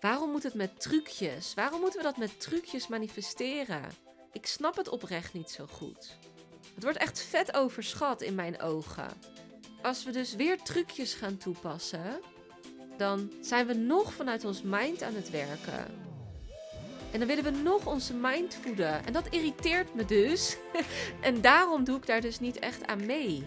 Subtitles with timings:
[0.00, 1.54] Waarom moet het met trucjes?
[1.54, 3.82] Waarom moeten we dat met trucjes manifesteren?
[4.32, 6.16] Ik snap het oprecht niet zo goed.
[6.74, 9.08] Het wordt echt vet overschat in mijn ogen.
[9.82, 12.20] Als we dus weer trucjes gaan toepassen,
[12.96, 16.06] dan zijn we nog vanuit ons mind aan het werken.
[17.12, 19.06] En dan willen we nog onze mind voeden.
[19.06, 20.56] En dat irriteert me dus.
[21.20, 23.44] en daarom doe ik daar dus niet echt aan mee.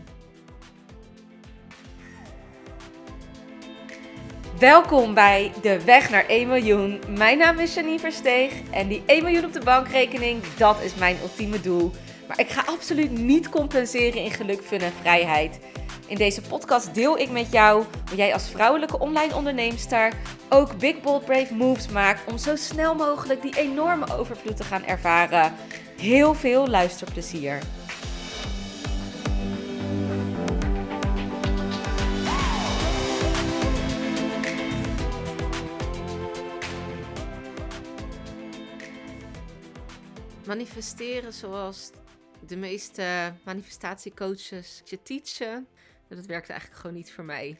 [4.61, 6.99] Welkom bij De Weg naar 1 miljoen.
[7.17, 11.17] Mijn naam is Janine Versteeg en die 1 miljoen op de bankrekening, dat is mijn
[11.21, 11.91] ultieme doel.
[12.27, 15.59] Maar ik ga absoluut niet compenseren in geluk, fun en vrijheid.
[16.07, 20.13] In deze podcast deel ik met jou hoe jij als vrouwelijke online onderneemster
[20.49, 24.85] ook big bold brave moves maakt om zo snel mogelijk die enorme overvloed te gaan
[24.85, 25.53] ervaren.
[25.97, 27.59] Heel veel luisterplezier.
[40.45, 41.91] Manifesteren zoals
[42.47, 45.67] de meeste manifestatiecoaches je teachen,
[46.07, 47.59] dat werkt eigenlijk gewoon niet voor mij.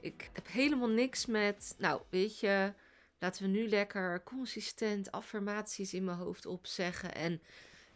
[0.00, 2.74] Ik heb helemaal niks met, nou weet je,
[3.18, 7.14] laten we nu lekker consistent affirmaties in mijn hoofd opzeggen.
[7.14, 7.42] En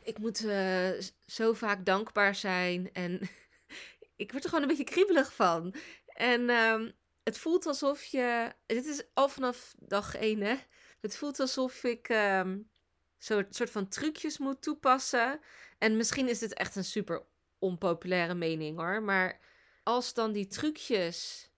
[0.03, 0.91] ik moet uh,
[1.27, 2.93] zo vaak dankbaar zijn.
[2.93, 3.21] En
[4.17, 5.75] ik word er gewoon een beetje kriebelig van.
[6.07, 10.57] En um, het voelt alsof je, dit is al vanaf dag één hè.
[11.01, 12.71] Het voelt alsof ik um,
[13.19, 15.41] soort, soort van trucjes moet toepassen.
[15.79, 17.23] En misschien is dit echt een super
[17.59, 19.03] onpopulaire mening hoor.
[19.03, 19.41] Maar
[19.83, 21.51] als dan die trucjes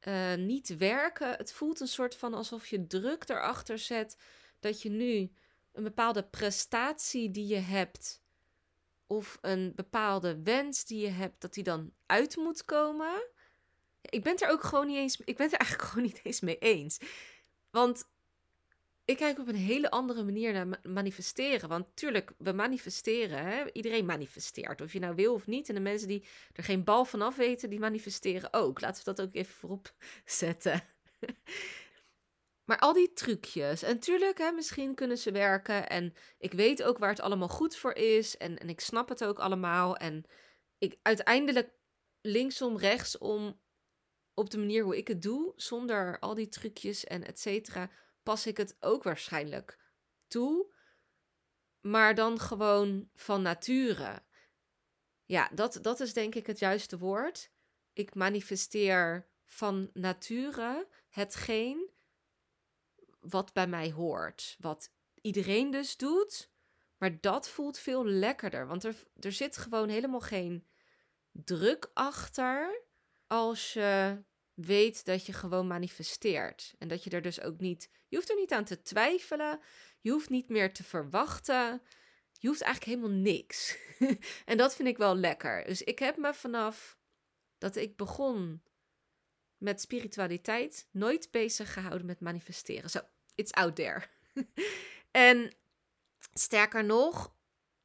[0.00, 4.16] uh, niet werken, het voelt een soort van alsof je druk erachter zet
[4.60, 5.32] dat je nu
[5.72, 8.22] een bepaalde prestatie die je hebt
[9.06, 13.28] of een bepaalde wens die je hebt, dat die dan uit moet komen.
[14.00, 15.20] Ik ben er ook gewoon niet eens.
[15.24, 16.98] Ik ben er eigenlijk gewoon niet eens mee eens.
[17.70, 18.08] Want
[19.04, 21.68] ik kijk op een hele andere manier naar manifesteren.
[21.68, 23.46] Want tuurlijk, we manifesteren.
[23.46, 23.72] Hè?
[23.72, 24.80] Iedereen manifesteert.
[24.80, 25.68] Of je nou wil of niet.
[25.68, 28.80] En de mensen die er geen bal van af weten, die manifesteren ook.
[28.80, 29.94] Laten we dat ook even voorop
[30.24, 30.82] zetten.
[32.68, 33.82] maar al die trucjes.
[33.82, 35.88] En tuurlijk, hè, misschien kunnen ze werken.
[35.88, 38.36] En ik weet ook waar het allemaal goed voor is.
[38.36, 39.96] En, en ik snap het ook allemaal.
[39.96, 40.24] En
[40.78, 41.70] ik uiteindelijk
[42.20, 43.62] linksom, rechtsom.
[44.34, 47.90] Op de manier hoe ik het doe, zonder al die trucjes en et cetera,
[48.24, 49.78] pas ik het ook waarschijnlijk
[50.28, 50.72] toe.
[51.80, 54.22] Maar dan gewoon van nature.
[55.24, 57.50] Ja, dat, dat is denk ik het juiste woord.
[57.92, 61.90] Ik manifesteer van nature hetgeen
[63.20, 64.56] wat bij mij hoort.
[64.58, 64.90] Wat
[65.20, 66.50] iedereen dus doet.
[66.98, 68.66] Maar dat voelt veel lekkerder.
[68.66, 70.66] Want er, er zit gewoon helemaal geen
[71.30, 72.82] druk achter.
[73.26, 74.22] Als je
[74.54, 76.74] weet dat je gewoon manifesteert.
[76.78, 79.60] En dat je er dus ook niet, je hoeft er niet aan te twijfelen.
[80.00, 81.82] Je hoeft niet meer te verwachten.
[82.38, 83.76] Je hoeft eigenlijk helemaal niks.
[84.44, 85.64] en dat vind ik wel lekker.
[85.64, 86.98] Dus ik heb me vanaf
[87.58, 88.62] dat ik begon
[89.56, 92.90] met spiritualiteit nooit bezig gehouden met manifesteren.
[92.90, 93.00] Zo,
[93.34, 94.02] it's out there.
[95.10, 95.54] en
[96.32, 97.34] sterker nog,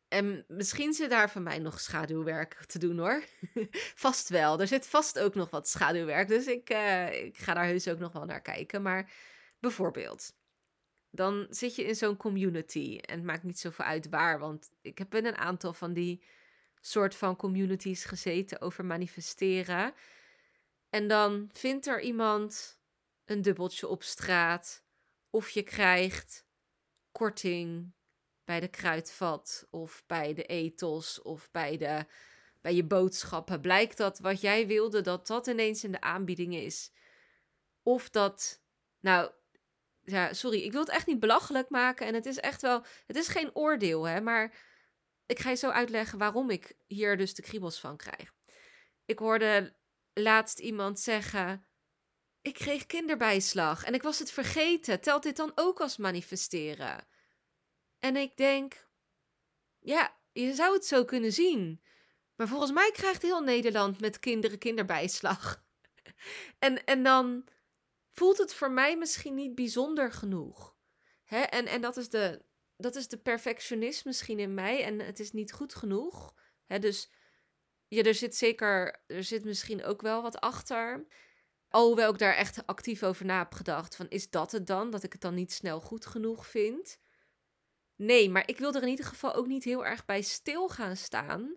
[0.09, 3.23] en misschien zit daar van mij nog schaduwwerk te doen hoor.
[4.05, 4.59] vast wel.
[4.59, 6.27] Er zit vast ook nog wat schaduwwerk.
[6.27, 8.81] Dus ik, uh, ik ga daar heus ook nog wel naar kijken.
[8.81, 9.11] Maar
[9.59, 10.33] bijvoorbeeld,
[11.09, 12.99] dan zit je in zo'n community.
[13.01, 14.39] En het maakt niet zoveel uit waar.
[14.39, 16.23] Want ik heb in een aantal van die
[16.81, 19.93] soort van communities gezeten over manifesteren.
[20.89, 22.79] En dan vindt er iemand
[23.25, 24.83] een dubbeltje op straat.
[25.29, 26.45] Of je krijgt
[27.11, 27.93] korting
[28.49, 32.05] bij de kruidvat of bij de ethos of bij, de,
[32.61, 33.61] bij je boodschappen.
[33.61, 36.91] Blijkt dat wat jij wilde, dat dat ineens in de aanbieding is.
[37.83, 38.61] Of dat,
[38.99, 39.31] nou,
[40.03, 42.07] ja, sorry, ik wil het echt niet belachelijk maken.
[42.07, 44.53] En het is echt wel, het is geen oordeel, hè, maar
[45.25, 48.33] ik ga je zo uitleggen waarom ik hier dus de kriebels van krijg.
[49.05, 49.75] Ik hoorde
[50.13, 51.65] laatst iemand zeggen.
[52.41, 55.01] Ik kreeg kinderbijslag en ik was het vergeten.
[55.01, 57.07] Telt dit dan ook als manifesteren?
[57.99, 58.87] En ik denk,
[59.79, 61.81] ja, je zou het zo kunnen zien.
[62.35, 65.63] Maar volgens mij krijgt heel Nederland met kinderen kinderbijslag.
[66.59, 67.47] en, en dan
[68.11, 70.77] voelt het voor mij misschien niet bijzonder genoeg.
[71.23, 71.39] Hè?
[71.39, 72.41] En, en dat, is de,
[72.77, 74.83] dat is de perfectionist misschien in mij.
[74.83, 76.33] En het is niet goed genoeg.
[76.65, 76.79] Hè?
[76.79, 77.11] Dus
[77.87, 81.05] ja, er zit zeker, er zit misschien ook wel wat achter.
[81.69, 83.95] Alhoewel ik daar echt actief over na heb gedacht.
[83.95, 84.91] Van is dat het dan?
[84.91, 86.99] Dat ik het dan niet snel goed genoeg vind?
[88.01, 90.95] Nee, maar ik wil er in ieder geval ook niet heel erg bij stil gaan
[90.95, 91.55] staan.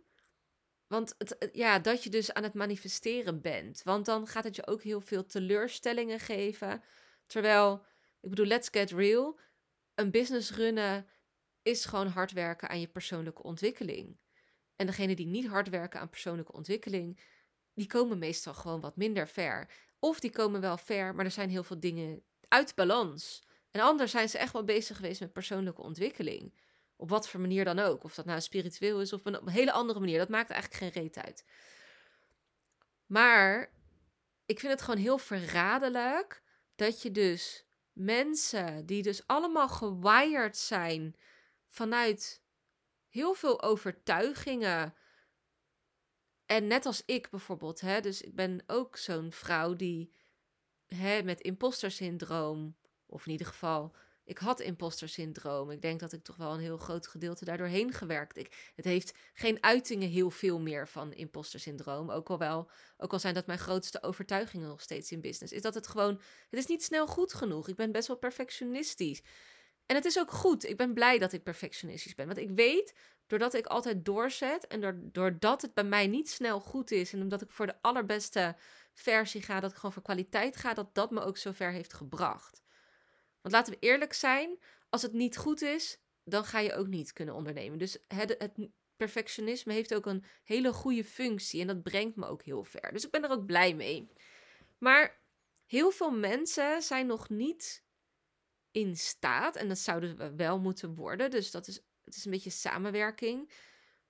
[0.87, 3.83] Want het, ja, dat je dus aan het manifesteren bent.
[3.83, 6.83] Want dan gaat het je ook heel veel teleurstellingen geven.
[7.27, 7.85] Terwijl
[8.21, 9.39] Ik bedoel, let's get real.
[9.95, 11.07] Een business runnen
[11.63, 14.19] is gewoon hard werken aan je persoonlijke ontwikkeling.
[14.77, 17.21] En degene die niet hard werken aan persoonlijke ontwikkeling,
[17.75, 19.71] die komen meestal gewoon wat minder ver.
[19.99, 23.43] Of die komen wel ver, maar er zijn heel veel dingen uit balans.
[23.73, 26.55] En anders zijn ze echt wel bezig geweest met persoonlijke ontwikkeling.
[26.97, 28.05] Op wat voor manier dan ook.
[28.05, 30.19] Of dat nou spiritueel is of op een hele andere manier.
[30.19, 31.45] Dat maakt eigenlijk geen reet uit.
[33.07, 33.73] Maar
[34.47, 36.43] ik vind het gewoon heel verraderlijk
[36.77, 41.17] dat je dus mensen die dus allemaal gewired zijn
[41.69, 42.43] vanuit
[43.09, 44.95] heel veel overtuigingen.
[46.47, 50.13] En net als ik bijvoorbeeld, hè, dus ik ben ook zo'n vrouw die
[50.87, 52.77] hè, met imposter syndroom,
[53.13, 53.95] of in ieder geval
[54.25, 55.71] ik had imposter syndroom.
[55.71, 58.37] Ik denk dat ik toch wel een heel groot gedeelte daardoor heen gewerkt.
[58.37, 62.11] Ik, het heeft geen uitingen heel veel meer van imposter syndroom.
[62.11, 65.53] Ook al wel, ook al zijn dat mijn grootste overtuigingen nog steeds in business.
[65.53, 66.21] Is dat het gewoon,
[66.51, 67.69] het is niet snel goed genoeg.
[67.69, 69.23] Ik ben best wel perfectionistisch.
[69.87, 70.69] En het is ook goed.
[70.69, 72.27] Ik ben blij dat ik perfectionistisch ben.
[72.27, 72.95] Want ik weet,
[73.27, 77.43] doordat ik altijd doorzet en doordat het bij mij niet snel goed is en omdat
[77.43, 78.57] ik voor de allerbeste
[78.93, 81.95] versie ga, dat ik gewoon voor kwaliteit ga, dat dat me ook zo ver heeft
[81.95, 82.62] gebracht.
[83.43, 84.59] Want laten we eerlijk zijn,
[84.89, 87.79] als het niet goed is, dan ga je ook niet kunnen ondernemen.
[87.79, 92.43] Dus het, het perfectionisme heeft ook een hele goede functie en dat brengt me ook
[92.43, 92.93] heel ver.
[92.93, 94.09] Dus ik ben er ook blij mee.
[94.79, 95.21] Maar
[95.67, 97.85] heel veel mensen zijn nog niet
[98.71, 102.31] in staat, en dat zouden we wel moeten worden, dus dat is, het is een
[102.31, 103.53] beetje samenwerking,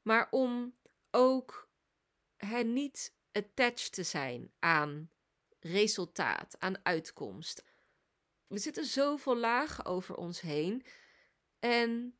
[0.02, 0.74] maar om
[1.10, 1.70] ook
[2.36, 5.10] hè, niet attached te zijn aan
[5.60, 7.64] resultaat, aan uitkomst,
[8.52, 10.84] we zitten zoveel lagen over ons heen.
[11.58, 12.14] En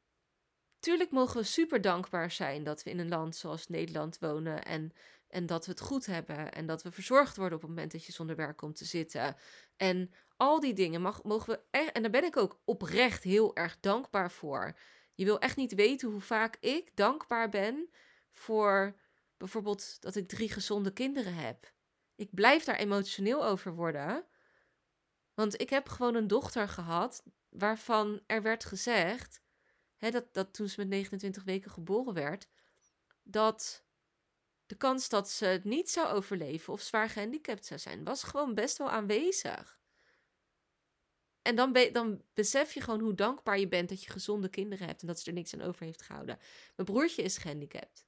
[0.78, 4.92] tuurlijk mogen we super dankbaar zijn dat we in een land zoals Nederland wonen en,
[5.28, 8.04] en dat we het goed hebben en dat we verzorgd worden op het moment dat
[8.04, 9.36] je zonder werk komt te zitten.
[9.76, 13.56] En al die dingen mag, mogen we echt, en daar ben ik ook oprecht heel
[13.56, 14.76] erg dankbaar voor.
[15.14, 17.90] Je wil echt niet weten hoe vaak ik dankbaar ben
[18.30, 18.96] voor
[19.36, 21.72] bijvoorbeeld dat ik drie gezonde kinderen heb.
[22.14, 24.26] Ik blijf daar emotioneel over worden.
[25.42, 29.40] Want ik heb gewoon een dochter gehad waarvan er werd gezegd,
[29.96, 32.48] hè, dat, dat toen ze met 29 weken geboren werd,
[33.22, 33.84] dat
[34.66, 38.54] de kans dat ze het niet zou overleven of zwaar gehandicapt zou zijn, was gewoon
[38.54, 39.80] best wel aanwezig.
[41.42, 45.00] En dan, dan besef je gewoon hoe dankbaar je bent dat je gezonde kinderen hebt
[45.00, 46.38] en dat ze er niks aan over heeft gehouden.
[46.76, 48.06] Mijn broertje is gehandicapt.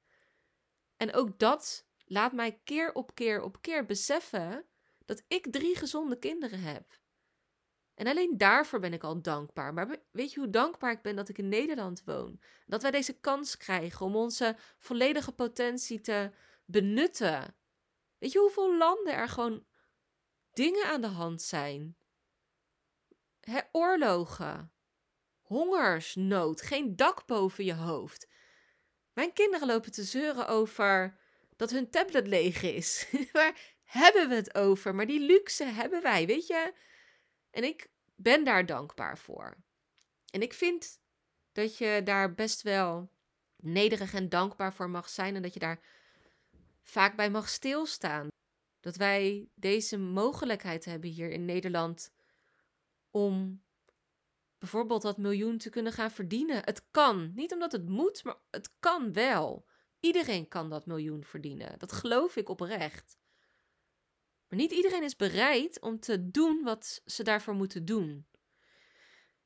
[0.96, 4.64] En ook dat laat mij keer op keer op keer beseffen
[5.04, 7.02] dat ik drie gezonde kinderen heb.
[7.94, 9.74] En alleen daarvoor ben ik al dankbaar.
[9.74, 12.40] Maar weet je hoe dankbaar ik ben dat ik in Nederland woon?
[12.66, 16.30] Dat wij deze kans krijgen om onze volledige potentie te
[16.64, 17.56] benutten.
[18.18, 19.66] Weet je hoeveel landen er gewoon
[20.52, 21.96] dingen aan de hand zijn?
[23.72, 24.72] Oorlogen,
[25.40, 28.28] hongersnood, geen dak boven je hoofd.
[29.12, 31.18] Mijn kinderen lopen te zeuren over
[31.56, 33.06] dat hun tablet leeg is.
[33.32, 34.94] Waar hebben we het over?
[34.94, 36.72] Maar die luxe hebben wij, weet je?
[37.54, 39.56] En ik ben daar dankbaar voor.
[40.30, 41.00] En ik vind
[41.52, 43.10] dat je daar best wel
[43.56, 45.80] nederig en dankbaar voor mag zijn en dat je daar
[46.82, 48.28] vaak bij mag stilstaan.
[48.80, 52.12] Dat wij deze mogelijkheid hebben hier in Nederland
[53.10, 53.62] om
[54.58, 56.64] bijvoorbeeld dat miljoen te kunnen gaan verdienen.
[56.64, 57.32] Het kan.
[57.34, 59.66] Niet omdat het moet, maar het kan wel.
[60.00, 61.78] Iedereen kan dat miljoen verdienen.
[61.78, 63.18] Dat geloof ik oprecht.
[64.54, 68.26] Niet iedereen is bereid om te doen wat ze daarvoor moeten doen.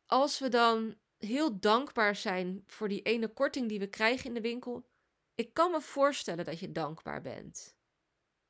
[0.06, 4.40] Als we dan heel dankbaar zijn voor die ene korting die we krijgen in de
[4.40, 4.88] winkel,
[5.34, 7.76] ik kan me voorstellen dat je dankbaar bent.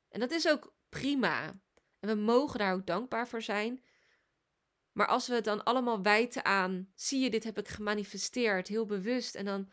[0.09, 1.61] En dat is ook prima.
[1.99, 3.83] En we mogen daar ook dankbaar voor zijn.
[4.91, 8.85] Maar als we het dan allemaal wijten aan, zie je, dit heb ik gemanifesteerd, heel
[8.85, 9.35] bewust.
[9.35, 9.71] En dan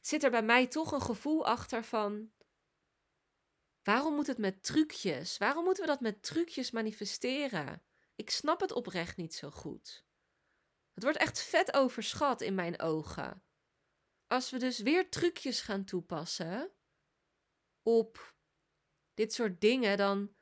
[0.00, 2.30] zit er bij mij toch een gevoel achter van,
[3.88, 5.38] Waarom moet het met trucjes?
[5.38, 7.82] Waarom moeten we dat met trucjes manifesteren?
[8.14, 10.04] Ik snap het oprecht niet zo goed.
[10.92, 13.44] Het wordt echt vet overschat in mijn ogen.
[14.26, 16.72] Als we dus weer trucjes gaan toepassen
[17.82, 18.34] op
[19.14, 20.34] dit soort dingen, dan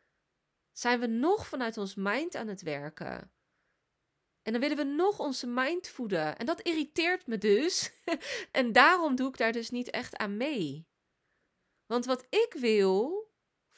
[0.73, 3.33] zijn we nog vanuit ons mind aan het werken.
[4.43, 6.37] En dan willen we nog onze mind voeden.
[6.39, 7.93] En dat irriteert me dus.
[8.51, 10.89] en daarom doe ik daar dus niet echt aan mee.
[11.87, 13.26] Want wat ik wil,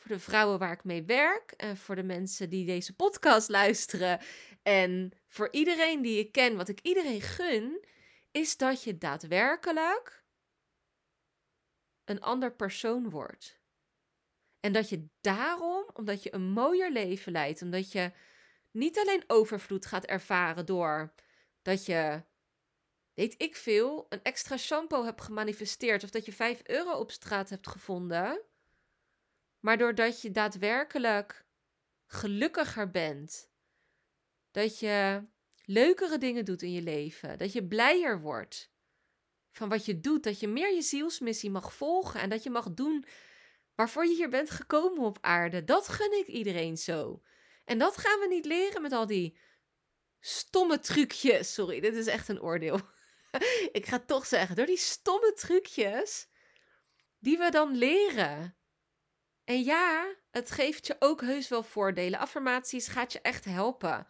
[0.08, 4.20] de vrouwen waar ik mee werk en voor de mensen die deze podcast luisteren
[4.62, 7.84] en voor iedereen die ik ken, wat ik iedereen gun,
[8.30, 10.24] is dat je daadwerkelijk
[12.04, 13.60] een ander persoon wordt.
[14.60, 18.12] En dat je daarom, omdat je een mooier leven leidt, omdat je
[18.70, 21.14] niet alleen overvloed gaat ervaren door
[21.62, 22.22] dat je,
[23.14, 27.50] weet ik veel, een extra shampoo hebt gemanifesteerd of dat je 5 euro op straat
[27.50, 28.42] hebt gevonden,
[29.68, 31.44] maar doordat je daadwerkelijk
[32.06, 33.50] gelukkiger bent,
[34.50, 35.24] dat je
[35.64, 38.72] leukere dingen doet in je leven, dat je blijer wordt
[39.50, 42.74] van wat je doet, dat je meer je zielsmissie mag volgen en dat je mag
[42.74, 43.04] doen
[43.74, 45.64] waarvoor je hier bent gekomen op aarde.
[45.64, 47.22] Dat gun ik iedereen zo.
[47.64, 49.38] En dat gaan we niet leren met al die
[50.20, 51.54] stomme trucjes.
[51.54, 52.80] Sorry, dit is echt een oordeel.
[53.78, 56.28] ik ga toch zeggen, door die stomme trucjes
[57.18, 58.57] die we dan leren.
[59.48, 62.18] En ja, het geeft je ook heus wel voordelen.
[62.18, 64.06] Affirmaties gaat je echt helpen.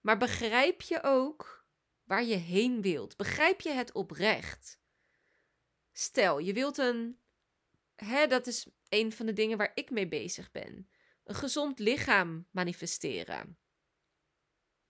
[0.00, 1.66] Maar begrijp je ook
[2.04, 3.16] waar je heen wilt?
[3.16, 4.80] Begrijp je het oprecht?
[5.92, 7.18] Stel, je wilt een.
[7.94, 10.88] Hè, dat is een van de dingen waar ik mee bezig ben.
[11.24, 13.58] Een gezond lichaam manifesteren.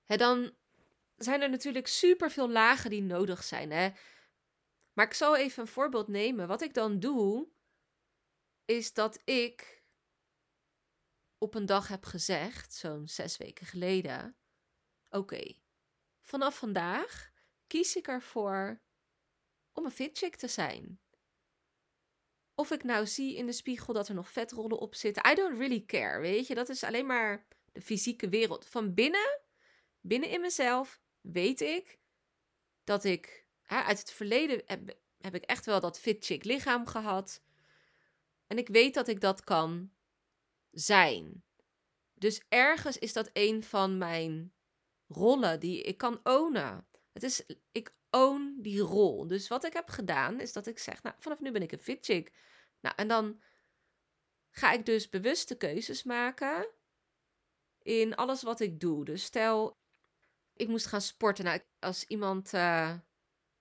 [0.05, 0.55] Hè, dan
[1.17, 3.71] zijn er natuurlijk superveel lagen die nodig zijn.
[3.71, 3.91] Hè?
[4.93, 6.49] Maar ik zal even een voorbeeld nemen.
[6.49, 7.49] Wat ik dan doe,
[8.65, 9.83] is dat ik
[11.39, 14.37] op een dag heb gezegd, zo'n zes weken geleden:
[15.11, 15.55] Oké,
[16.21, 17.33] vanaf vandaag
[17.67, 18.81] kies ik ervoor
[19.73, 21.01] om een fitchick te zijn.
[22.55, 25.31] Of ik nou zie in de spiegel dat er nog vetrollen op zitten.
[25.31, 26.55] I don't really care, weet je.
[26.55, 28.67] Dat is alleen maar de fysieke wereld.
[28.67, 29.41] Van binnen,
[30.01, 31.99] binnen in mezelf, weet ik
[32.85, 33.47] dat ik...
[33.63, 37.43] Hè, uit het verleden heb, heb ik echt wel dat fit chick lichaam gehad.
[38.47, 39.93] En ik weet dat ik dat kan
[40.71, 41.45] zijn.
[42.15, 44.55] Dus ergens is dat een van mijn
[45.07, 46.89] rollen die ik kan ownen.
[47.13, 49.27] Het is, ik own die rol.
[49.27, 51.79] Dus wat ik heb gedaan is dat ik zeg, nou, vanaf nu ben ik een
[51.79, 52.33] fit chick.
[52.81, 53.43] Nou, en dan
[54.51, 56.69] ga ik dus bewuste keuzes maken
[57.83, 59.05] in alles wat ik doe.
[59.05, 59.79] Dus stel,
[60.53, 61.45] ik moest gaan sporten.
[61.45, 62.95] Nou, als iemand uh,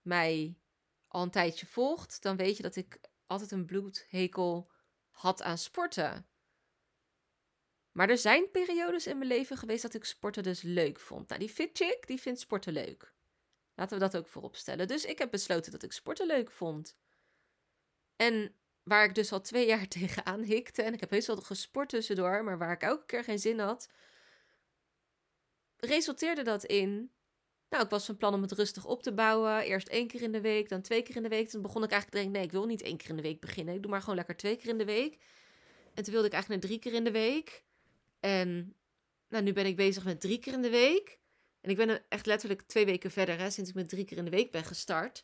[0.01, 0.57] mij
[1.07, 4.71] al een tijdje volgt, dan weet je dat ik altijd een bloedhekel
[5.13, 6.27] had aan sporten.
[7.91, 11.27] Maar er zijn periodes in mijn leven geweest dat ik sporten dus leuk vond.
[11.27, 13.13] Nou, die fit chick, die vindt sporten leuk.
[13.75, 14.87] Laten we dat ook voorop stellen.
[14.87, 16.95] Dus ik heb besloten dat ik sporten leuk vond.
[18.15, 21.89] En waar ik dus al twee jaar tegenaan hikte, en ik heb heus wel gesport
[21.89, 23.89] tussendoor, maar waar ik elke keer geen zin had,
[25.77, 27.11] resulteerde dat in.
[27.73, 29.61] Nou, ik was van plan om het rustig op te bouwen.
[29.61, 31.49] Eerst één keer in de week, dan twee keer in de week.
[31.49, 33.39] Toen begon ik eigenlijk te denken: nee, ik wil niet één keer in de week
[33.39, 33.75] beginnen.
[33.75, 35.17] Ik doe maar gewoon lekker twee keer in de week.
[35.93, 37.63] En toen wilde ik eigenlijk naar drie keer in de week.
[38.19, 38.75] En
[39.29, 41.19] nou, nu ben ik bezig met drie keer in de week.
[41.61, 44.25] En ik ben echt letterlijk twee weken verder, hè, sinds ik met drie keer in
[44.25, 45.23] de week ben gestart.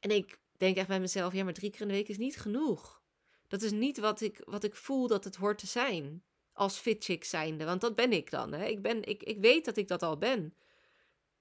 [0.00, 2.36] En ik denk echt bij mezelf, ja, maar drie keer in de week is niet
[2.36, 3.02] genoeg.
[3.48, 6.22] Dat is niet wat ik, wat ik voel dat het hoort te zijn.
[6.52, 7.64] Als fit chick zijnde.
[7.64, 8.52] Want dat ben ik dan.
[8.52, 8.66] Hè.
[8.66, 10.54] Ik, ben, ik, ik weet dat ik dat al ben.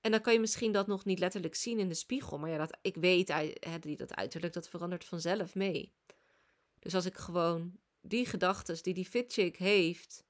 [0.01, 2.37] En dan kan je misschien dat nog niet letterlijk zien in de spiegel.
[2.37, 5.93] Maar ja, dat, ik weet hè, dat uiterlijk, dat verandert vanzelf mee.
[6.79, 10.25] Dus als ik gewoon die gedachten die die fit chick heeft,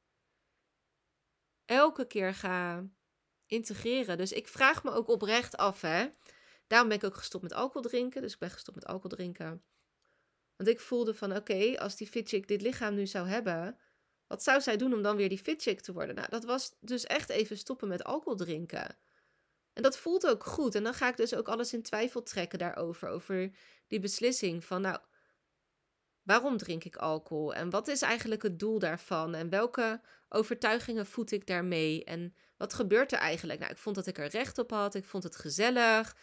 [1.66, 2.88] elke keer ga
[3.46, 4.18] integreren.
[4.18, 6.10] Dus ik vraag me ook oprecht af, hè.
[6.68, 8.22] Daarom ben ik ook gestopt met alcohol drinken.
[8.22, 9.64] Dus ik ben gestopt met alcohol drinken.
[10.56, 13.78] Want ik voelde van, oké, als die fitchick dit lichaam nu zou hebben...
[14.28, 16.16] wat zou zij doen om dan weer die fitchick te worden?
[16.16, 18.98] Nou, dat was dus echt even stoppen met alcohol drinken.
[19.78, 20.76] En dat voelt ook goed.
[20.76, 23.10] En dan ga ik dus ook alles in twijfel trekken daarover.
[23.10, 23.52] Over
[23.88, 24.98] die beslissing van, nou,
[26.24, 27.54] waarom drink ik alcohol?
[27.54, 29.36] En wat is eigenlijk het doel daarvan?
[29.36, 32.04] En welke overtuigingen voed ik daarmee?
[32.04, 33.60] En wat gebeurt er eigenlijk?
[33.60, 34.96] Nou, ik vond dat ik er recht op had.
[34.96, 36.16] Ik vond het gezellig.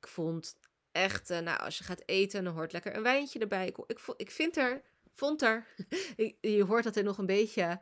[0.00, 0.56] Ik vond
[0.92, 3.66] echt, uh, nou, als je gaat eten, dan hoort lekker een wijntje erbij.
[3.66, 4.82] Ik, ik, ik vind er,
[5.14, 5.66] vond er,
[6.40, 7.80] je hoort dat er nog een beetje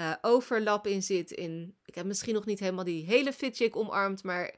[0.00, 1.30] uh, overlap in zit.
[1.30, 4.54] In, ik heb misschien nog niet helemaal die hele fitchick omarmd, maar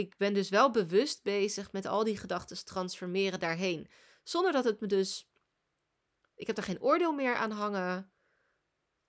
[0.00, 3.88] ik ben dus wel bewust bezig met al die gedachten transformeren daarheen.
[4.22, 5.28] Zonder dat het me dus,
[6.34, 8.12] ik heb er geen oordeel meer aan hangen.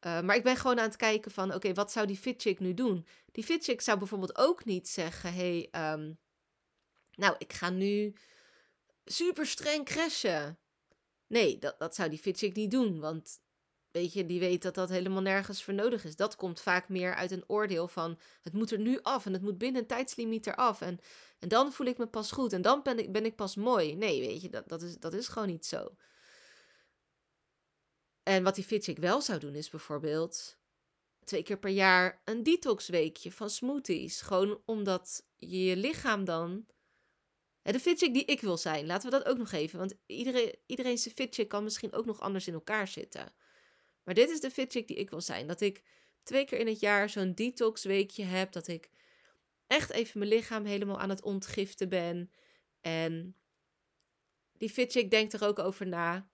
[0.05, 2.73] Uh, maar ik ben gewoon aan het kijken van, oké, wat zou die fitchick nu
[2.73, 3.07] doen?
[3.31, 6.19] Die fitchick zou bijvoorbeeld ook niet zeggen, hey, um,
[7.11, 8.15] nou, ik ga nu
[9.05, 10.59] super streng crashen.
[11.27, 13.40] Nee, dat, dat zou die fitchick niet doen, want
[13.91, 16.15] weet je, die weet dat dat helemaal nergens voor nodig is.
[16.15, 19.41] Dat komt vaak meer uit een oordeel van, het moet er nu af en het
[19.41, 20.81] moet binnen een tijdslimiet eraf.
[20.81, 20.99] En,
[21.39, 23.95] en dan voel ik me pas goed en dan ben ik, ben ik pas mooi.
[23.95, 25.95] Nee, weet je, dat, dat, is, dat is gewoon niet zo.
[28.23, 30.59] En wat die fitchick wel zou doen is bijvoorbeeld
[31.23, 34.21] twee keer per jaar een detoxweekje van smoothies.
[34.21, 36.65] Gewoon omdat je je lichaam dan...
[37.61, 39.79] De fitchick die ik wil zijn, laten we dat ook nog even.
[39.79, 43.33] Want iedereen, iedereen zijn fitchick kan misschien ook nog anders in elkaar zitten.
[44.03, 45.47] Maar dit is de fitchick die ik wil zijn.
[45.47, 45.83] Dat ik
[46.23, 48.51] twee keer in het jaar zo'n detox weekje heb.
[48.51, 48.89] Dat ik
[49.67, 52.31] echt even mijn lichaam helemaal aan het ontgiften ben.
[52.81, 53.35] En
[54.57, 56.29] die fitchick denkt er ook over na.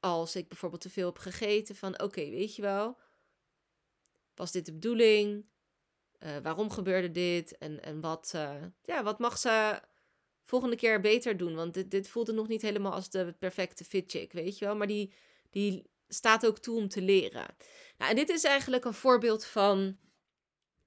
[0.00, 2.98] Als ik bijvoorbeeld te veel heb gegeten, van oké, weet je wel,
[4.34, 5.48] was dit de bedoeling?
[6.18, 7.58] Uh, waarom gebeurde dit?
[7.58, 9.82] En, en wat, uh, ja, wat mag ze
[10.44, 11.54] volgende keer beter doen?
[11.54, 14.76] Want dit, dit voelde nog niet helemaal als de perfecte fitchick, weet je wel.
[14.76, 15.12] Maar die,
[15.50, 17.46] die staat ook toe om te leren.
[17.98, 19.98] Nou, en dit is eigenlijk een voorbeeld van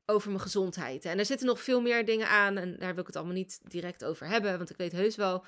[0.06, 1.06] over mijn gezondheid.
[1.06, 3.60] En er zitten nog veel meer dingen aan en daar wil ik het allemaal niet
[3.64, 5.46] direct over hebben, want ik weet heus wel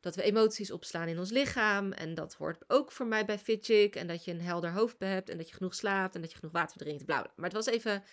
[0.00, 3.96] dat we emoties opslaan in ons lichaam en dat hoort ook voor mij bij Fitchick
[3.96, 6.36] en dat je een helder hoofd hebt en dat je genoeg slaapt en dat je
[6.36, 7.32] genoeg water drinkt, bla, bla.
[7.36, 8.04] Maar het was even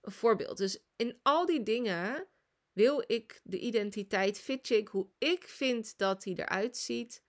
[0.00, 0.56] een voorbeeld.
[0.56, 2.26] Dus in al die dingen
[2.72, 7.22] wil ik de identiteit Fitchick, hoe ik vind dat die eruit ziet,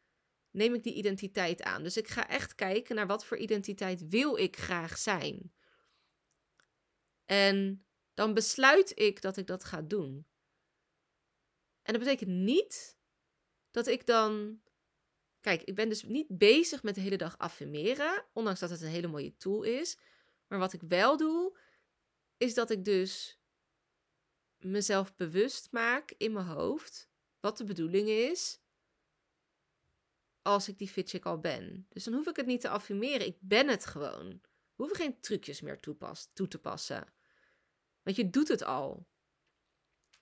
[0.52, 1.84] neem ik die identiteit aan.
[1.84, 5.54] Dus ik ga echt kijken naar wat voor identiteit wil ik graag zijn.
[7.26, 10.28] En dan besluit ik dat ik dat ga doen.
[11.82, 12.98] En dat betekent niet
[13.72, 14.62] dat ik dan.
[15.40, 18.88] Kijk, ik ben dus niet bezig met de hele dag affirmeren, ondanks dat het een
[18.88, 19.98] hele mooie tool is.
[20.48, 21.58] Maar wat ik wel doe,
[22.38, 23.40] is dat ik dus
[24.58, 28.61] mezelf bewust maak in mijn hoofd wat de bedoeling is
[30.42, 31.86] als ik die fitcheck al ben.
[31.90, 34.28] Dus dan hoef ik het niet te affirmeren, ik ben het gewoon.
[34.76, 35.80] We hoeven geen trucjes meer
[36.34, 37.14] toe te passen.
[38.02, 39.08] Want je doet het al.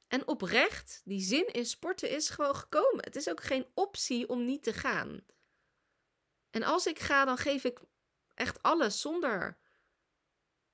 [0.07, 3.03] En oprecht, die zin in sporten is gewoon gekomen.
[3.03, 5.25] Het is ook geen optie om niet te gaan.
[6.49, 7.79] En als ik ga, dan geef ik
[8.33, 9.57] echt alles zonder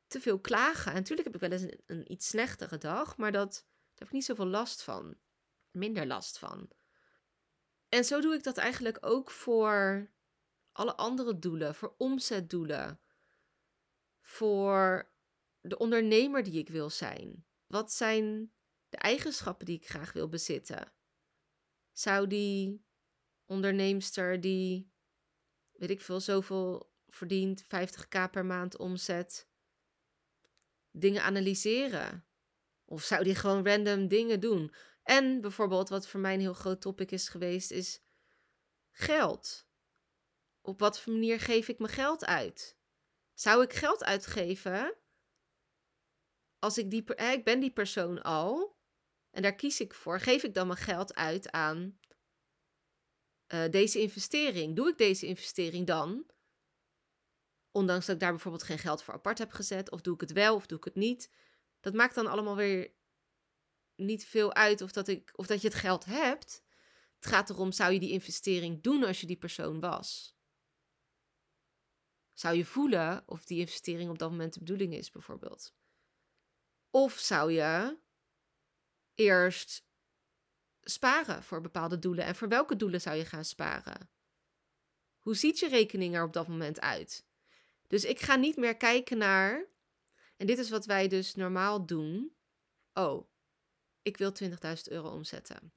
[0.08, 0.92] te veel klagen.
[0.92, 4.08] En natuurlijk heb ik wel eens een, een iets slechtere dag, maar dat, daar heb
[4.08, 5.18] ik niet zoveel last van.
[5.72, 6.70] Minder last van.
[7.96, 10.10] En zo doe ik dat eigenlijk ook voor
[10.72, 13.00] alle andere doelen, voor omzetdoelen,
[14.22, 15.12] voor
[15.62, 17.46] de ondernemer die ik wil zijn?
[17.68, 18.54] Wat zijn
[18.90, 20.94] de eigenschappen die ik graag wil bezitten?
[21.92, 22.86] Zou die
[23.46, 24.92] onderneemster die,
[25.72, 29.50] weet ik veel, zoveel verdient, 50k per maand omzet,
[30.92, 32.26] dingen analyseren?
[32.86, 34.74] Of zou die gewoon random dingen doen?
[35.06, 38.02] En bijvoorbeeld, wat voor mij een heel groot topic is geweest, is
[38.92, 39.68] geld.
[40.62, 42.78] Op wat voor manier geef ik mijn geld uit?
[43.34, 44.98] Zou ik geld uitgeven
[46.60, 48.78] als ik die, ik ben die persoon al
[49.32, 52.00] en daar kies ik voor, geef ik dan mijn geld uit aan
[53.54, 54.76] uh, deze investering?
[54.76, 56.26] Doe ik deze investering dan?
[57.72, 60.32] Ondanks dat ik daar bijvoorbeeld geen geld voor apart heb gezet, of doe ik het
[60.32, 61.32] wel of doe ik het niet?
[61.80, 62.94] Dat maakt dan allemaal weer
[63.96, 66.64] niet veel uit of dat, ik, of dat je het geld hebt.
[67.16, 70.36] Het gaat erom, zou je die investering doen als je die persoon was?
[72.34, 75.74] Zou je voelen of die investering op dat moment de bedoeling is, bijvoorbeeld?
[76.90, 77.98] Of zou je
[79.14, 79.86] eerst
[80.82, 82.26] sparen voor bepaalde doelen?
[82.26, 84.10] En voor welke doelen zou je gaan sparen?
[85.20, 87.26] Hoe ziet je rekening er op dat moment uit?
[87.88, 89.66] Dus ik ga niet meer kijken naar.
[90.38, 92.36] En dit is wat wij dus normaal doen.
[92.94, 93.28] Oh,
[94.06, 94.52] ik wil 20.000
[94.84, 95.74] euro omzetten.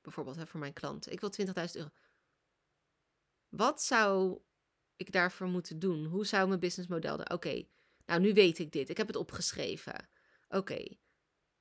[0.00, 1.12] Bijvoorbeeld hè, voor mijn klanten.
[1.12, 1.90] Ik wil 20.000 euro.
[3.48, 4.40] Wat zou
[4.96, 6.04] ik daarvoor moeten doen?
[6.04, 7.32] Hoe zou mijn businessmodel er?
[7.32, 7.64] Oké,
[8.06, 8.88] nou nu weet ik dit.
[8.88, 10.08] Ik heb het opgeschreven.
[10.48, 10.84] Oké,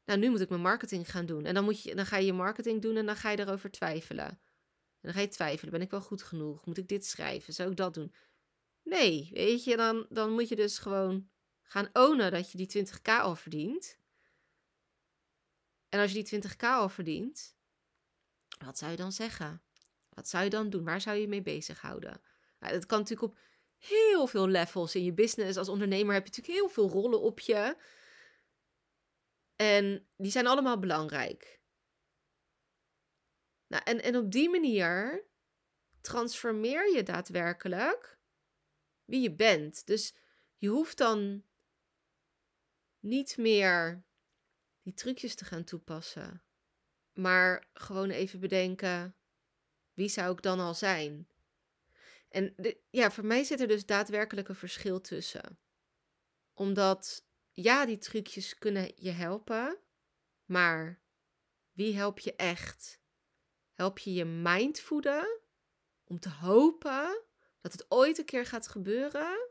[0.06, 1.46] nou nu moet ik mijn marketing gaan doen.
[1.46, 3.72] En dan, moet je, dan ga je je marketing doen en dan ga je erover
[3.72, 4.28] twijfelen.
[4.28, 4.40] En
[5.02, 6.66] dan ga je twijfelen, ben ik wel goed genoeg?
[6.66, 7.54] Moet ik dit schrijven?
[7.54, 8.14] Zou ik dat doen?
[8.84, 11.30] Nee, weet je, dan, dan moet je dus gewoon
[11.62, 14.00] gaan ownen dat je die 20k al verdient.
[15.92, 17.56] En als je die 20k al verdient,
[18.66, 19.64] wat zou je dan zeggen?
[20.10, 20.84] Wat zou je dan doen?
[20.84, 22.22] Waar zou je je mee bezighouden?
[22.60, 23.40] Nou, dat kan natuurlijk op
[23.78, 25.58] heel veel levels in je business.
[25.58, 27.78] Als ondernemer heb je natuurlijk heel veel rollen op je.
[29.56, 31.60] En die zijn allemaal belangrijk.
[33.68, 35.26] Nou, en, en op die manier
[36.02, 38.20] transformeer je daadwerkelijk
[39.06, 39.86] wie je bent.
[39.86, 40.16] Dus
[40.58, 41.44] je hoeft dan
[43.00, 44.04] niet meer
[44.82, 46.44] die trucjes te gaan toepassen.
[47.14, 49.16] Maar gewoon even bedenken,
[49.94, 51.28] wie zou ik dan al zijn?
[52.30, 55.60] En de, ja, voor mij zit er dus daadwerkelijk een verschil tussen.
[56.54, 59.80] Omdat ja, die trucjes kunnen je helpen,
[60.46, 61.02] maar
[61.72, 63.00] wie help je echt?
[63.74, 65.40] Help je je mind voeden
[66.04, 67.24] om te hopen
[67.62, 69.50] dat het ooit een keer gaat gebeuren?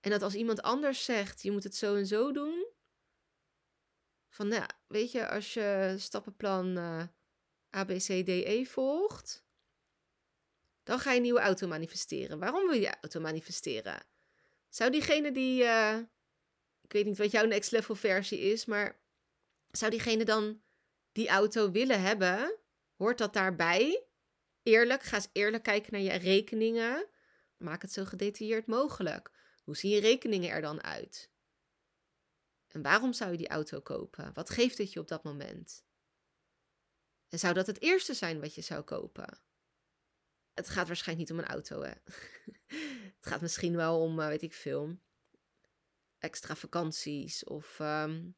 [0.00, 2.73] En dat als iemand anders zegt, je moet het zo en zo doen.
[4.34, 7.08] Van nou, weet je, als je stappenplan uh, eh,
[7.70, 9.44] ABCDE volgt,
[10.82, 12.38] dan ga je een nieuwe auto manifesteren.
[12.38, 14.06] Waarom wil je auto manifesteren?
[14.68, 15.98] Zou diegene die, eh,
[16.82, 19.00] ik weet niet wat jouw next level versie is, maar
[19.70, 20.62] zou diegene dan
[21.12, 22.56] die auto willen hebben?
[22.96, 24.04] Hoort dat daarbij?
[24.62, 27.06] Eerlijk, ga eens eerlijk kijken naar je rekeningen.
[27.56, 29.30] Maak het zo gedetailleerd mogelijk.
[29.64, 31.32] Hoe zien je rekeningen er dan uit?
[32.74, 34.30] En waarom zou je die auto kopen?
[34.32, 35.84] Wat geeft het je op dat moment?
[37.28, 39.38] En zou dat het eerste zijn wat je zou kopen?
[40.52, 41.92] Het gaat waarschijnlijk niet om een auto, hè?
[43.16, 44.98] het gaat misschien wel om, uh, weet ik veel,
[46.18, 48.36] extra vakanties of um,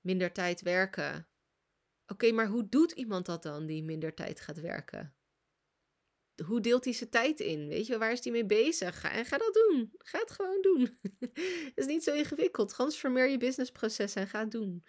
[0.00, 1.28] minder tijd werken.
[2.06, 5.17] Oké, maar hoe doet iemand dat dan die minder tijd gaat werken?
[6.44, 7.68] Hoe deelt hij zijn tijd in?
[7.68, 9.00] Weet je, waar is hij mee bezig?
[9.00, 9.92] Ga, en ga dat doen.
[9.98, 10.98] Ga het gewoon doen.
[11.18, 12.68] Het is niet zo ingewikkeld.
[12.68, 14.84] Transformeer je businessproces en ga het doen.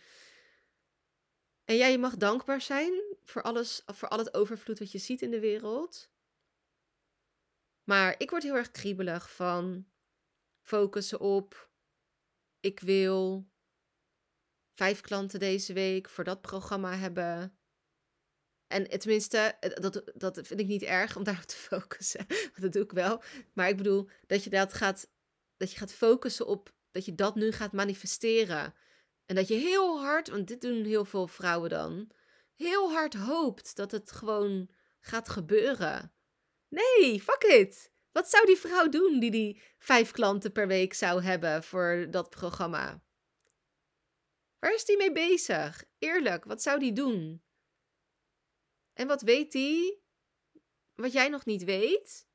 [1.65, 5.21] En ja, je mag dankbaar zijn voor, alles, voor al het overvloed wat je ziet
[5.21, 6.11] in de wereld.
[7.83, 9.87] Maar ik word heel erg kriebelig van
[10.61, 11.71] focussen op.
[12.59, 13.49] Ik wil
[14.73, 17.58] vijf klanten deze week voor dat programma hebben.
[18.69, 22.25] En tenminste, dat, dat vind ik niet erg om daarop te focussen.
[22.59, 23.23] Dat doe ik wel.
[23.53, 25.09] Maar ik bedoel dat je dat gaat,
[25.57, 28.73] dat je gaat focussen op dat je dat nu gaat manifesteren.
[29.25, 32.11] En dat je heel hard, want dit doen heel veel vrouwen dan,
[32.55, 36.13] heel hard hoopt dat het gewoon gaat gebeuren.
[36.67, 37.91] Nee, fuck it.
[38.11, 42.29] Wat zou die vrouw doen die die vijf klanten per week zou hebben voor dat
[42.29, 43.03] programma?
[44.59, 45.83] Waar is die mee bezig?
[45.99, 47.43] Eerlijk, wat zou die doen?
[48.99, 50.03] En wat weet die?
[50.95, 52.27] Wat jij nog niet weet?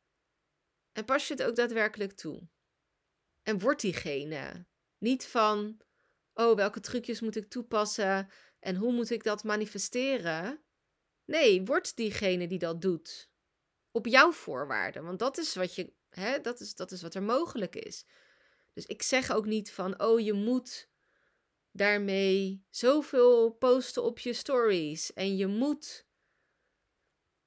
[0.92, 2.48] En pas je het ook daadwerkelijk toe?
[3.42, 4.66] En wordt diegene
[4.98, 5.80] niet van,
[6.34, 10.64] oh, welke trucjes moet ik toepassen en hoe moet ik dat manifesteren?
[11.24, 13.30] Nee, word diegene die dat doet.
[13.90, 17.22] Op jouw voorwaarden, want dat is wat je, hè, dat is, dat is wat er
[17.22, 18.04] mogelijk is.
[18.72, 20.90] Dus ik zeg ook niet van, oh, je moet
[21.70, 26.06] daarmee zoveel posten op je stories en je moet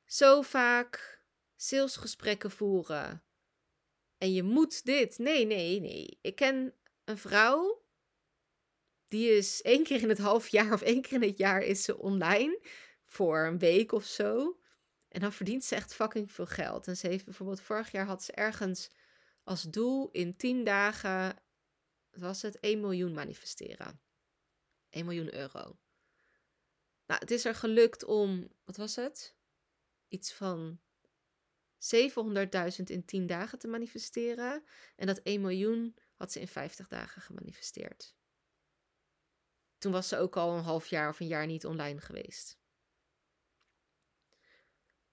[0.08, 1.22] zo vaak
[1.56, 3.24] salesgesprekken voeren.
[4.18, 5.18] En je moet dit.
[5.18, 6.20] Nee, nee, nee.
[6.22, 7.86] Ik ken een vrouw
[9.08, 11.84] die is één keer in het half jaar of één keer in het jaar is
[11.84, 12.60] ze online
[13.06, 14.60] voor een week of zo.
[15.08, 16.88] En dan verdient ze echt fucking veel geld.
[16.88, 18.90] En ze heeft bijvoorbeeld vorig jaar had ze ergens
[19.44, 21.36] als doel in 10 dagen
[22.12, 24.02] was het 1 miljoen manifesteren.
[24.90, 25.80] 1 miljoen euro.
[27.06, 29.37] Nou, het is er gelukt om, wat was het?
[30.08, 30.80] Iets van
[31.78, 34.64] 700.000 in 10 dagen te manifesteren.
[34.96, 38.16] En dat 1 miljoen had ze in 50 dagen gemanifesteerd.
[39.78, 42.60] Toen was ze ook al een half jaar of een jaar niet online geweest.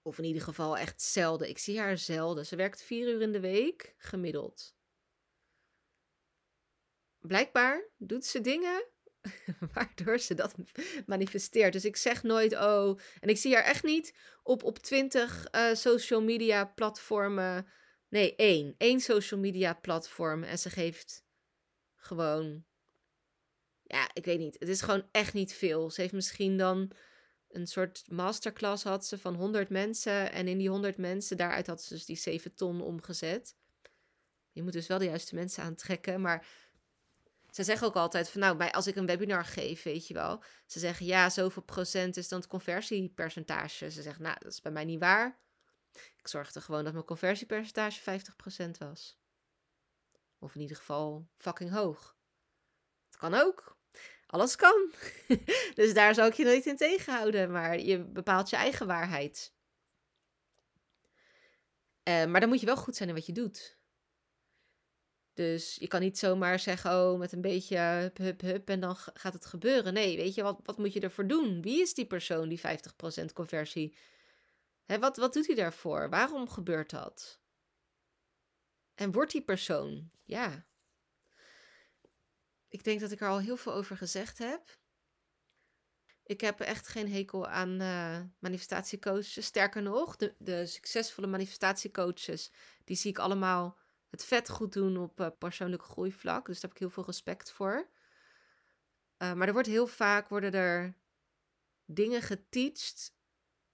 [0.01, 1.49] Of in ieder geval echt zelden.
[1.49, 2.45] Ik zie haar zelden.
[2.45, 4.75] Ze werkt vier uur in de week, gemiddeld.
[7.19, 8.85] Blijkbaar doet ze dingen
[9.73, 10.55] waardoor ze dat
[11.05, 11.73] manifesteert.
[11.73, 12.99] Dus ik zeg nooit, oh.
[13.19, 17.67] En ik zie haar echt niet op, op twintig uh, social media platformen.
[18.09, 18.75] Nee, één.
[18.77, 20.43] Één social media platform.
[20.43, 21.23] En ze geeft
[21.95, 22.65] gewoon
[23.87, 24.55] ja, ik weet niet.
[24.59, 25.89] Het is gewoon echt niet veel.
[25.89, 26.91] Ze heeft misschien dan
[27.49, 30.31] een soort masterclass had ze van 100 mensen.
[30.31, 33.55] En in die 100 mensen, daaruit had ze dus die 7 ton omgezet.
[34.51, 36.21] Je moet dus wel de juiste mensen aantrekken.
[36.21, 36.47] Maar
[37.55, 40.43] ze zeggen ook altijd van nou, bij, als ik een webinar geef, weet je wel.
[40.65, 43.91] Ze zeggen ja, zoveel procent is dan het conversiepercentage.
[43.91, 45.39] Ze zeggen nou, dat is bij mij niet waar.
[46.17, 48.21] Ik zorgde gewoon dat mijn conversiepercentage
[48.67, 49.19] 50% was.
[50.39, 52.17] Of in ieder geval fucking hoog.
[53.05, 53.77] Het kan ook.
[54.25, 54.91] Alles kan.
[55.75, 57.51] dus daar zou ik je nooit in tegenhouden.
[57.51, 59.53] Maar je bepaalt je eigen waarheid.
[62.03, 63.77] Uh, maar dan moet je wel goed zijn in wat je doet.
[65.35, 68.95] Dus je kan niet zomaar zeggen, oh, met een beetje hup, hup, hup en dan
[68.95, 69.93] gaat het gebeuren.
[69.93, 71.61] Nee, weet je, wat, wat moet je ervoor doen?
[71.61, 73.95] Wie is die persoon, die 50% conversie?
[74.85, 76.09] Hè, wat, wat doet hij daarvoor?
[76.09, 77.39] Waarom gebeurt dat?
[78.93, 80.65] En wordt die persoon, ja,
[82.67, 84.77] ik denk dat ik er al heel veel over gezegd heb.
[86.23, 89.45] Ik heb echt geen hekel aan uh, manifestatiecoaches.
[89.45, 92.51] Sterker nog, de, de, succesvolle manifestatiecoaches,
[92.83, 93.77] die zie ik allemaal
[94.15, 96.45] het vet goed doen op uh, persoonlijke groeivlak.
[96.45, 97.89] Dus daar heb ik heel veel respect voor.
[99.17, 100.97] Uh, maar er wordt heel vaak worden er
[101.85, 103.15] dingen geteacht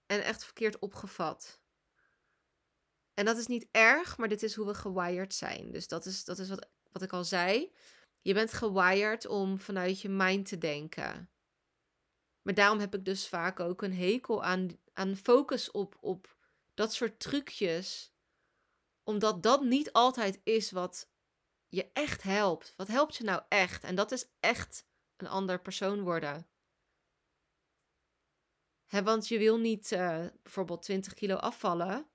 [0.06, 1.60] en echt verkeerd opgevat.
[3.14, 5.72] En dat is niet erg, maar dit is hoe we gewired zijn.
[5.72, 7.72] Dus dat is, dat is wat, wat ik al zei.
[8.20, 11.30] Je bent gewired om vanuit je mind te denken.
[12.42, 16.36] Maar daarom heb ik dus vaak ook een hekel aan, aan focus op, op
[16.74, 18.11] dat soort trucjes.
[19.04, 21.10] Omdat dat niet altijd is wat
[21.68, 22.74] je echt helpt.
[22.76, 23.84] Wat helpt je nou echt?
[23.84, 24.86] En dat is echt
[25.16, 26.46] een ander persoon worden.
[28.88, 32.10] want je wil niet uh, bijvoorbeeld 20 kilo afvallen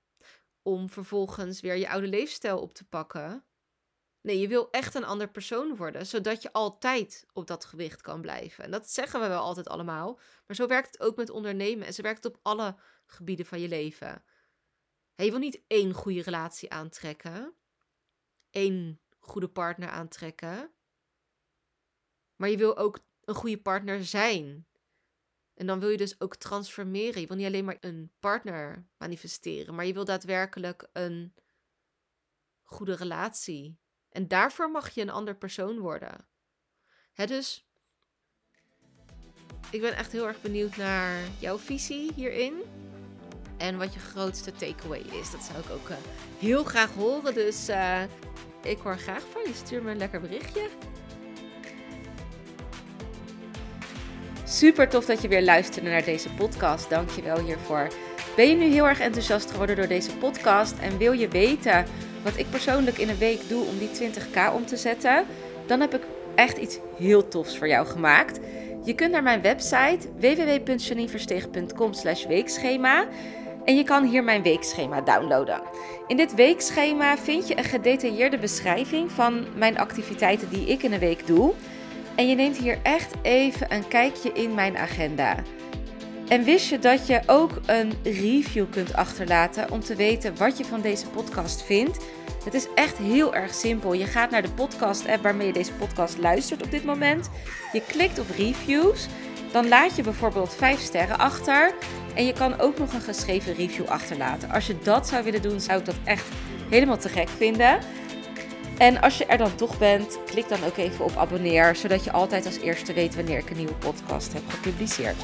[0.62, 3.44] om vervolgens weer je oude leefstijl op te pakken.
[4.20, 8.20] Nee, je wil echt een ander persoon worden, zodat je altijd op dat gewicht kan
[8.20, 8.64] blijven.
[8.64, 11.94] En dat zeggen we wel altijd allemaal, maar zo werkt het ook met ondernemen en
[11.94, 14.24] zo werkt het op alle gebieden van je leven.
[15.24, 17.54] Je wil niet één goede relatie aantrekken,
[18.50, 20.72] één goede partner aantrekken,
[22.36, 24.66] maar je wil ook een goede partner zijn.
[25.54, 27.20] En dan wil je dus ook transformeren.
[27.20, 31.34] Je wil niet alleen maar een partner manifesteren, maar je wil daadwerkelijk een
[32.62, 33.78] goede relatie.
[34.08, 36.28] En daarvoor mag je een ander persoon worden.
[37.14, 37.66] Dus
[39.70, 42.77] ik ben echt heel erg benieuwd naar jouw visie hierin.
[43.58, 45.30] En wat je grootste takeaway is.
[45.30, 45.96] Dat zou ik ook uh,
[46.38, 47.34] heel graag horen.
[47.34, 48.00] Dus uh,
[48.62, 49.54] ik hoor graag van je.
[49.54, 50.68] Stuur me een lekker berichtje.
[54.44, 56.90] Super tof dat je weer luisterde naar deze podcast.
[56.90, 57.88] Dank je wel hiervoor.
[58.36, 61.84] Ben je nu heel erg enthousiast geworden door deze podcast en wil je weten
[62.22, 65.24] wat ik persoonlijk in een week doe om die 20k om te zetten?
[65.66, 66.02] Dan heb ik
[66.34, 68.40] echt iets heel tofs voor jou gemaakt.
[68.84, 71.92] Je kunt naar mijn website www.janineverstegen.com
[72.28, 73.06] weekschema
[73.68, 75.60] en je kan hier mijn weekschema downloaden.
[76.06, 80.98] In dit weekschema vind je een gedetailleerde beschrijving van mijn activiteiten die ik in een
[80.98, 81.52] week doe.
[82.14, 85.36] En je neemt hier echt even een kijkje in mijn agenda.
[86.28, 90.64] En wist je dat je ook een review kunt achterlaten om te weten wat je
[90.64, 92.04] van deze podcast vindt?
[92.44, 93.92] Het is echt heel erg simpel.
[93.92, 97.30] Je gaat naar de podcast-app waarmee je deze podcast luistert op dit moment.
[97.72, 99.06] Je klikt op reviews.
[99.52, 101.74] Dan laat je bijvoorbeeld 5 sterren achter.
[102.18, 104.50] En je kan ook nog een geschreven review achterlaten.
[104.50, 106.26] Als je dat zou willen doen, zou ik dat echt
[106.68, 107.78] helemaal te gek vinden.
[108.78, 112.12] En als je er dan toch bent, klik dan ook even op abonneer, zodat je
[112.12, 115.16] altijd als eerste weet wanneer ik een nieuwe podcast heb gepubliceerd.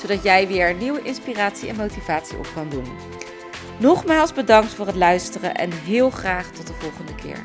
[0.00, 2.86] Zodat jij weer nieuwe inspiratie en motivatie op kan doen.
[3.78, 7.44] Nogmaals bedankt voor het luisteren en heel graag tot de volgende keer.